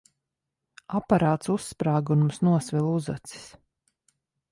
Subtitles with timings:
[0.99, 3.45] Aparāts uzsprāga, un mums nosvila uzacis.